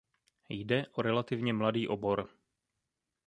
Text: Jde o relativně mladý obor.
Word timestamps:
Jde 0.49 0.85
o 0.91 1.01
relativně 1.01 1.53
mladý 1.53 1.87
obor. 1.87 2.29